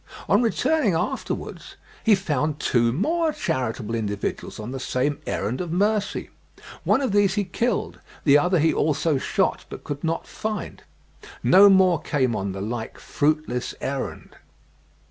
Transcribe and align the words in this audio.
On 0.27 0.41
returning 0.41 0.95
afterwards 0.95 1.75
he 2.03 2.15
found 2.15 2.59
two 2.59 2.91
more 2.91 3.31
charitable 3.31 3.93
individuals 3.93 4.59
on 4.59 4.71
the 4.71 4.79
same 4.79 5.19
errand 5.27 5.61
of 5.61 5.71
mercy. 5.71 6.31
One 6.83 7.01
of 7.01 7.11
these 7.11 7.35
he 7.35 7.43
killed; 7.43 7.99
the 8.23 8.35
other 8.35 8.57
he 8.57 8.73
also 8.73 9.19
shot, 9.19 9.65
but 9.69 9.83
could 9.83 10.03
not 10.03 10.25
find. 10.25 10.81
No 11.43 11.69
more 11.69 12.01
came 12.01 12.35
on 12.35 12.51
the 12.51 12.61
like 12.61 12.97
fruitless 12.97 13.75
errand.") 13.79 14.37